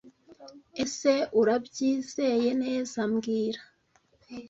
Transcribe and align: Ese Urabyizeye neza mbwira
Ese 0.83 1.13
Urabyizeye 1.39 2.49
neza 2.63 2.99
mbwira 3.11 3.61